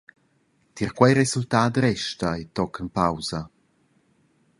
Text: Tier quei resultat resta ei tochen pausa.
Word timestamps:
Tier 0.75 0.91
quei 0.97 1.13
resultat 1.19 1.71
resta 1.85 2.27
ei 2.37 2.45
tochen 2.57 2.87
pausa. 2.97 3.41